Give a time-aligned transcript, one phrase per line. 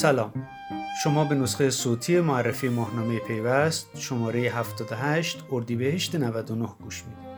[0.00, 0.48] سلام
[1.02, 7.28] شما به نسخه صوتی معرفی ماهنامه پیوست شماره 78 اردیبهشت 99 گوش می‌دید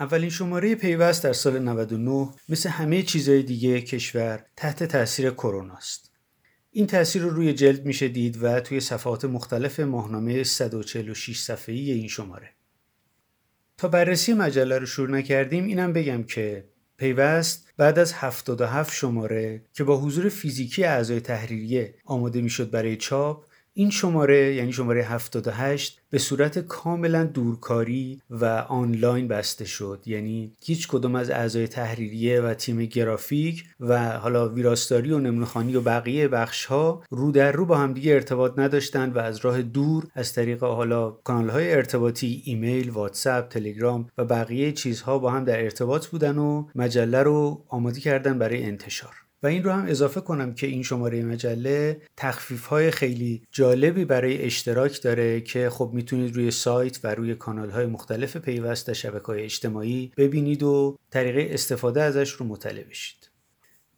[0.00, 6.13] اولین شماره پیوست در سال 99 مثل همه چیزهای دیگه کشور تحت تاثیر کرونا است.
[6.76, 12.08] این تاثیر رو روی جلد میشه دید و توی صفحات مختلف ماهنامه 146 صفحه‌ای این
[12.08, 12.50] شماره.
[13.76, 16.64] تا بررسی مجله رو شروع نکردیم اینم بگم که
[16.96, 23.44] پیوست بعد از 77 شماره که با حضور فیزیکی اعضای تحریریه آماده می‌شد برای چاپ
[23.76, 30.02] این شماره یعنی شماره 78 به صورت کاملا دورکاری و آنلاین بسته شد.
[30.06, 35.80] یعنی هیچ کدوم از اعضای تحریریه و تیم گرافیک و حالا ویراستاری و نمونخانی و
[35.80, 40.32] بقیه بخش ها رو در رو با همدیگه ارتباط نداشتند و از راه دور از
[40.32, 46.06] طریق حالا کانال های ارتباطی ایمیل، واتساپ، تلگرام و بقیه چیزها با هم در ارتباط
[46.06, 49.23] بودن و مجله رو آماده کردن برای انتشار.
[49.44, 54.42] و این رو هم اضافه کنم که این شماره مجله تخفیف های خیلی جالبی برای
[54.42, 59.42] اشتراک داره که خب می‌تونید روی سایت و روی کانال های مختلف پیوست شبکه های
[59.42, 63.30] اجتماعی ببینید و طریقه استفاده ازش رو مطلع بشید.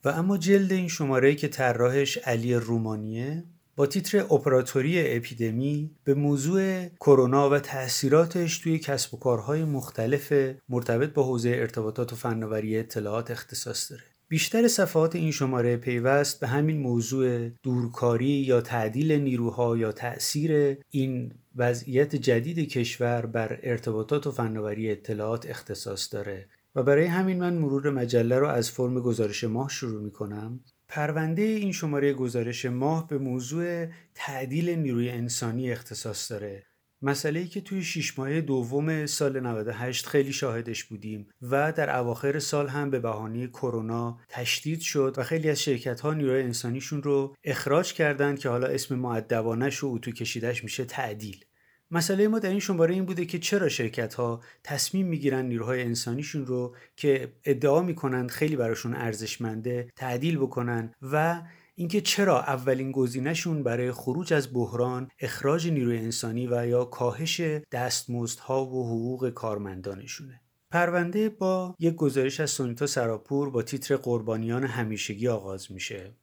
[0.04, 3.44] و اما جلد این شماره که طراحش علی رومانیه
[3.76, 10.32] با تیتر اپراتوری اپیدمی به موضوع کرونا و تاثیراتش توی کسب و کارهای مختلف
[10.68, 14.15] مرتبط با حوزه ارتباطات و فناوری اطلاعات اختصاص داره.
[14.28, 21.32] بیشتر صفحات این شماره پیوست به همین موضوع دورکاری یا تعدیل نیروها یا تأثیر این
[21.56, 26.48] وضعیت جدید کشور بر ارتباطات و فناوری اطلاعات اختصاص داره.
[26.74, 31.42] و برای همین من مرور مجله رو از فرم گزارش ماه شروع می کنم پرونده
[31.42, 36.66] این شماره گزارش ماه به موضوع تعدیل نیروی انسانی اختصاص داره.
[37.02, 42.38] مسئله ای که توی شیش ماه دوم سال 98 خیلی شاهدش بودیم و در اواخر
[42.38, 47.34] سال هم به بهانه کرونا تشدید شد و خیلی از شرکت ها نیروی انسانیشون رو
[47.44, 51.44] اخراج کردند که حالا اسم معدبانش و اتو کشیدش میشه تعدیل.
[51.90, 56.46] مسئله ما در این شماره این بوده که چرا شرکت ها تصمیم می‌گیرن نیروهای انسانیشون
[56.46, 61.42] رو که ادعا می‌کنن خیلی براشون ارزشمنده تعدیل بکنن و
[61.78, 67.40] اینکه چرا اولین گزینهشون برای خروج از بحران اخراج نیروی انسانی و یا کاهش
[67.72, 70.40] دستمزدها و حقوق کارمندانشونه.
[70.70, 76.14] پرونده با یک گزارش از سونیتا سراپور با تیتر قربانیان همیشگی آغاز میشه.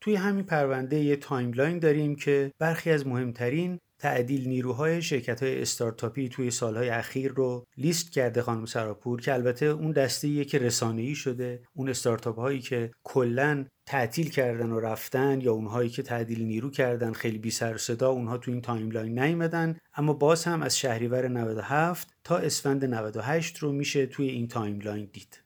[0.00, 6.28] توی همین پرونده یه timeline داریم که برخی از مهمترین تعدیل نیروهای شرکت های استارتاپی
[6.28, 11.62] توی سالهای اخیر رو لیست کرده خانم سراپور که البته اون دسته که رسانه‌ای شده
[11.74, 17.12] اون استارتاپ هایی که کلا تعطیل کردن و رفتن یا اونهایی که تعدیل نیرو کردن
[17.12, 19.78] خیلی بی سر صدا اونها تو این timeline نیومدن.
[19.94, 25.42] اما باز هم از شهریور 97 تا اسفند 98 رو میشه توی این timeline دید.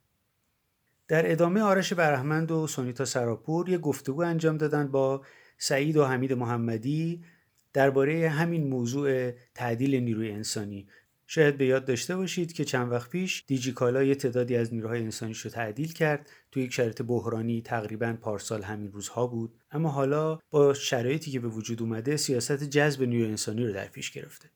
[1.08, 5.22] در ادامه آرش برحمند و سونیتا سراب‌پور یه گفتگو انجام دادن با
[5.58, 7.24] سعید و حمید محمدی
[7.74, 10.86] درباره همین موضوع تعدیل نیروی انسانی.
[11.26, 15.40] شاید به یاد داشته باشید که چند وقت پیش دیجیکالا یه تعدادی از نیروهای انسانیش
[15.40, 16.30] رو تعدیل کرد.
[16.52, 19.54] توی یک شرایط بحرانی تقریبا پارسال همین روزها بود.
[19.70, 24.10] اما حالا با شرایطی که به وجود اومده سیاست جذب نیروی انسانی رو در پیش
[24.10, 24.50] گرفته.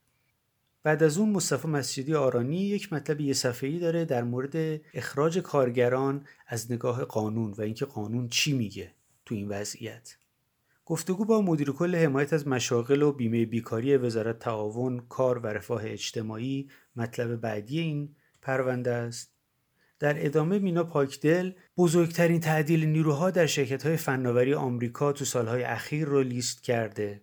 [0.82, 6.26] بعد از اون مصطفی مسجدی آرانی یک مطلب یه صفحه‌ای داره در مورد اخراج کارگران
[6.46, 10.16] از نگاه قانون و اینکه قانون چی میگه تو این وضعیت.
[10.88, 15.82] گفتگو با مدیر کل حمایت از مشاغل و بیمه بیکاری وزارت تعاون کار و رفاه
[15.84, 19.32] اجتماعی مطلب بعدی این پرونده است.
[19.98, 26.08] در ادامه مینا پاکدل بزرگترین تعدیل نیروها در شرکت های فناوری آمریکا تو سالهای اخیر
[26.08, 27.22] رو لیست کرده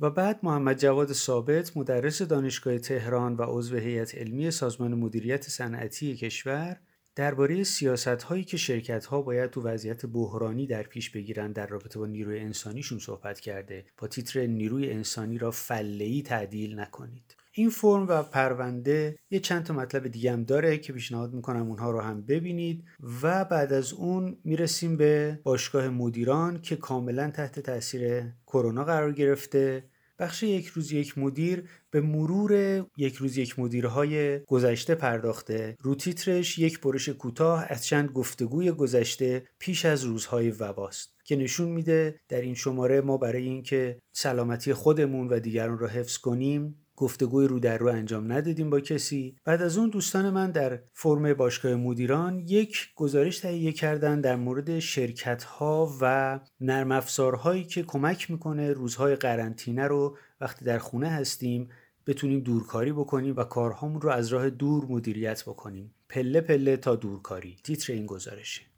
[0.00, 6.16] و بعد محمد جواد ثابت مدرس دانشگاه تهران و عضو هیئت علمی سازمان مدیریت صنعتی
[6.16, 6.76] کشور
[7.14, 11.98] درباره سیاست هایی که شرکت ها باید تو وضعیت بحرانی در پیش بگیرن در رابطه
[11.98, 13.84] با نیروی انسانیشون صحبت کرده.
[13.98, 17.36] با تیتر نیروی انسانی را فله تعدیل نکنید.
[17.54, 21.90] این فرم و پرونده یه چند تا مطلب دیگه هم داره که پیشنهاد می‌کنم اونها
[21.90, 22.84] رو هم ببینید
[23.22, 29.84] و بعد از اون می‌رسیم به باشگاه مدیران که کاملا تحت تاثیر کرونا قرار گرفته.
[30.22, 35.76] بخش یک روز یک مدیر به مرور یک روز یک مدیرهای گذشته پرداخته.
[35.80, 41.68] رو تیترش یک برش کوتاه از چند گفتگوی گذشته پیش از روزهای وباست که نشون
[41.68, 47.46] میده در این شماره ما برای اینکه سلامتی خودمون و دیگران را حفظ کنیم گفتگوی
[47.46, 49.36] رو در رو انجام ندادیم با کسی.
[49.44, 54.78] بعد از اون دوستان من در فرم باشگاه مدیران یک گزارش تهیه کردن در مورد
[54.78, 61.68] شرکت ها و نرم افزارهایی که کمک می‌کنه روزهای قرنطینه رو وقتی در خونه هستیم
[62.06, 65.94] بتونیم دورکاری بکنیم و کارهامون رو از راه دور مدیریت بکنیم.
[66.08, 67.56] پله پله تا دورکاری.
[67.64, 68.71] تیتر این گزارشه.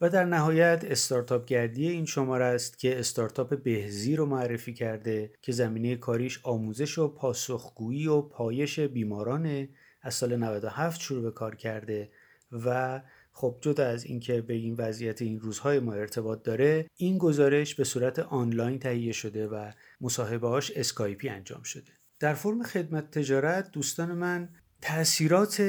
[0.00, 5.52] و در نهایت استارتاپ گردی این شماره است که استارتاپ بهزی رو معرفی کرده که
[5.52, 9.68] زمینه کاریش آموزش و پاسخگویی و پایش بیماران
[10.02, 12.10] از سال 97 شروع به کار کرده
[12.52, 13.00] و
[13.32, 17.84] خب جدا از اینکه به این وضعیت این روزهای ما ارتباط داره این گزارش به
[17.84, 19.70] صورت آنلاین تهیه شده و
[20.00, 21.92] مصاحبهاش اسکایپی انجام شده.
[22.20, 24.48] در فرم خدمت تجارت دوستان من
[24.80, 25.60] تاثیرات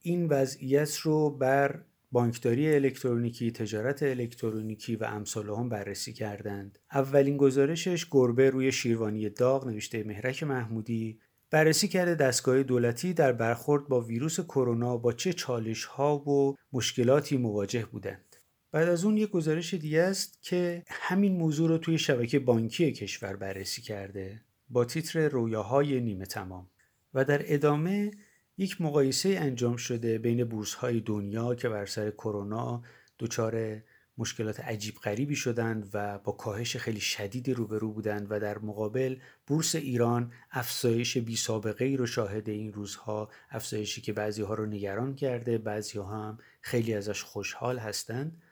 [0.00, 6.78] این وضعیت رو بر بانکداری الکترونیکی، تجارت الکترونیکی و امثال هم بررسی کردند.
[6.92, 11.18] اولین گزارشش گربه روی شیروانی داغ نوشته مهرک محمودی
[11.50, 17.36] بررسی کرده دستگاه دولتی در برخورد با ویروس کرونا با چه چالش ها و مشکلاتی
[17.36, 18.36] مواجه بودند.
[18.72, 23.36] بعد از اون یک گزارش دیگه است که همین موضوع رو توی شبکه بانکی کشور
[23.36, 26.66] بررسی کرده با تیتر رویاهای نیمه تمام
[27.14, 28.10] و در ادامه
[28.58, 32.82] یک مقایسه انجام شده بین بورس های دنیا که بر سر کرونا
[33.18, 33.82] دچار
[34.18, 39.16] مشکلات عجیب غریبی شدند و با کاهش خیلی شدیدی روبرو بودند و در مقابل
[39.46, 44.66] بورس ایران افزایش بی سابقه ای رو شاهد این روزها افزایشی که بعضی ها رو
[44.66, 48.42] نگران کرده بعضی ها هم خیلی ازش خوشحال هستند.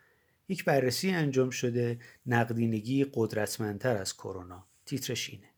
[0.49, 4.67] یک بررسی انجام شده نقدینگی قدرتمندتر از کرونا.
[4.87, 5.49] تیترش اینه.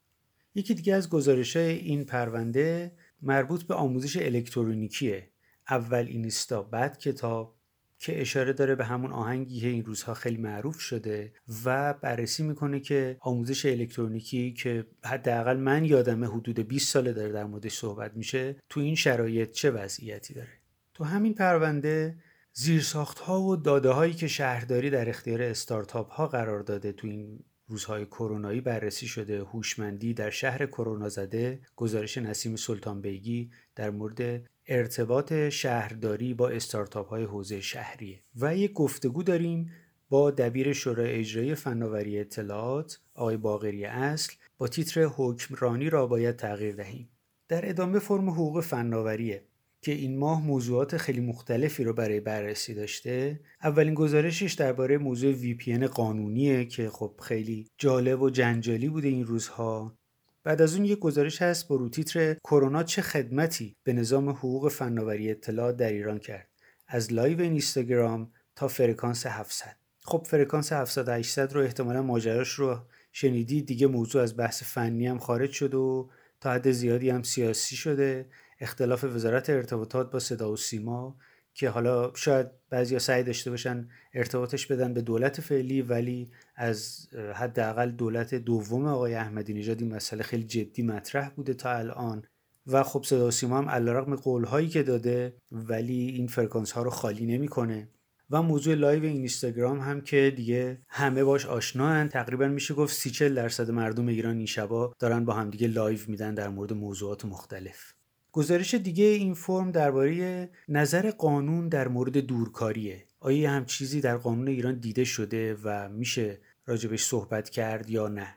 [0.55, 2.93] یکی دیگه از گزارش این پرونده
[3.25, 5.31] مربوط به آموزش الکترونیکیه.
[5.71, 7.57] اول اینستا بعد کتاب
[7.99, 11.33] که اشاره داره به همون آهنگی که این روزها خیلی معروف شده
[11.65, 17.45] و بررسی می‌کنه که آموزش الکترونیکی که حداقل من یادمه حدود 20 ساله داره در
[17.45, 20.53] موردش صحبت میشه تو این شرایط چه وضعیتی داره؟
[20.95, 22.17] تو همین پرونده
[22.53, 27.45] زیرساخت ها و داده هایی که شهرداری در اختیار استارتاپ ها قرار داده تو این
[27.67, 29.45] روزهای کرونایی بررسی شده.
[29.45, 37.09] هوشمندی در شهر کرونا زده گزارش نسیم سلطان بیگی در مورد ارتباط شهرداری با استارتاپ
[37.09, 38.23] های حوزه شهریه.
[38.37, 39.71] و یک گفتگو داریم
[40.09, 46.75] با دبیر شورای اجرایی فناوری اطلاعات آقای باقری اصل با تیتر حکمرانی را باید تغییر
[46.75, 47.09] دهیم.
[47.49, 49.45] در ادامه فرم حقوق فناوریه.
[49.85, 53.41] که این ماه موضوعات خیلی مختلفی رو برای بررسی داشته.
[53.63, 59.99] اولین گزارشش درباره موضوع VPN قانونیه که خب خیلی جالب و جنجالی بوده این روزها.
[60.45, 65.31] بعد از اون یک گزارش هست با روتیتر کرونا چه خدمتی به نظام حقوق فناوری
[65.31, 66.49] اطلاعات در ایران کرد.
[66.89, 72.79] از live اینستاگرام تا فرکانس 700 خب فرکانس 700 800 رو احتمالا ماجراش رو
[73.13, 76.09] شنیدی دیگه موضوع از بحث فنی هم خارج شده و
[76.41, 78.27] تا حد زیادی هم سیاسی شده.
[78.61, 81.17] اختلاف وزارت ارتباطات با صدا و سیما
[81.55, 87.91] که حالا شاید بعضیا سعی داشته باشن ارتباطش بدن به دولت فعلی ولی از حداقل
[87.91, 92.25] دولت دوم آقای احمدی نژاد این مسئله خیلی جدی مطرح بوده تا الان.
[92.67, 96.83] و خب صدا و سیما هم علیرغم قول هایی که داده ولی این فرکانس ها
[96.83, 97.89] رو خالی نمی‌کنه.
[98.31, 103.71] و موضوع live اینستاگرام هم که دیگه همه باش آشنا تقریبا میشه گفت سی درصد
[103.71, 107.94] مردم ایران این شبا دارن با همدیگه live میدن در مورد موضوعات مختلف.
[108.35, 113.05] گزارش دیگه این فرم درباره نظر قانون در مورد دورکاریه.
[113.21, 118.35] آیا هم چیزی در قانون ایران دیده شده و میشه راجبش صحبت کرد یا نه؟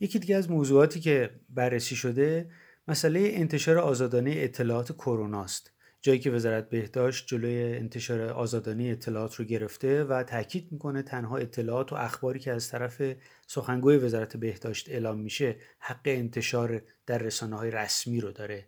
[0.00, 2.50] یکی دیگه از موضوعاتی که بررسی شده
[2.88, 5.72] مسئله انتشار آزادانه اطلاعات کرونا است.
[6.06, 11.92] جایی که وزارت بهداشت جلوی انتشار آزادانه اطلاعات رو گرفته و تاکید می‌کنه تنها اطلاعات
[11.92, 13.02] و اخباری که از طرف
[13.46, 18.66] سخنگوی وزارت بهداشت اعلام میشه حق انتشار در رسانه های رسمی رو داره.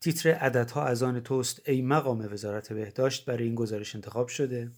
[0.00, 4.70] تیتر عددها از آن توست ای مقام وزارت بهداشت برای این گزارش انتخاب شده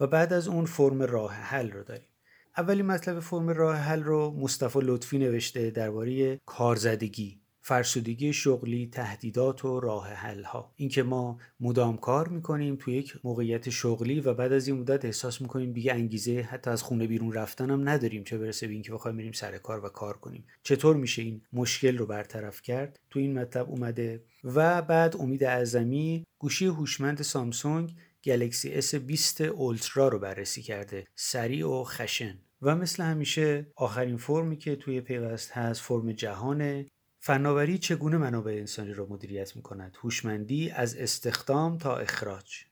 [0.00, 2.08] و بعد از اون فرم راه حل رو داریم.
[2.56, 7.45] اولی مطلب فرم راه حل رو مصطفی لطفی نوشته درباره کارزدگی.
[7.68, 13.70] فرسودگی شغلی تهدیدات و راه حل ها اینکه ما مدام کار می‌کنیم تو یک موقعیت
[13.70, 17.70] شغلی و بعد از این مدت احساس می‌کنیم دیگه انگیزه حتی از خونه بیرون رفتن
[17.70, 18.24] هم نداریم.
[18.24, 20.44] چه برسه به اینکه بخوایم بریم سر کار و کار کنیم.
[20.62, 24.24] چطور میشه این مشکل رو برطرف کرد؟ تو این مطلب اومده.
[24.44, 27.94] و بعد امید اعظمی گوشی هوشمند سامسونگ
[28.24, 31.04] گلکسی S20 اولترا رو بررسی کرده.
[31.14, 32.38] سریع و خشن.
[32.62, 36.86] و مثل همیشه آخرین فرمی که توی پیوست هست فرم جهانه.
[37.26, 42.64] فناوری چگونه منابع انسانی را مدیریت می کند؟ هوشمندی از استخدام تا اخراج.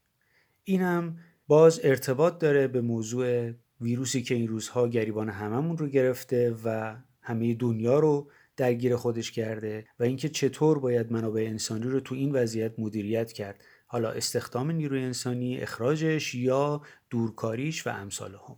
[0.65, 6.97] اینم باز ارتباط داره به موضوع ویروسی که این روزها گریبان هممون رو گرفته و
[7.21, 12.33] همه دنیا رو درگیر خودش کرده و اینکه چطور باید منابع انسانی رو تو این
[12.33, 18.57] وضعیت مدیریت کرد حالا استخدام نیروی انسانی اخراجش یا دورکاریش و امثال هم.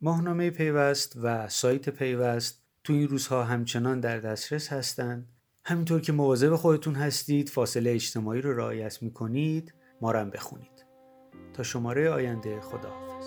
[0.00, 5.28] ماهنامه پیوست و سایت پیوست تو این روزها همچنان در دسترس هستند
[5.64, 10.86] همینطور که مواظب خودتون هستید فاصله اجتماعی رو رعایت می‌کنید ما بخونید.
[11.54, 13.26] تا شماره آینده خداحافظ.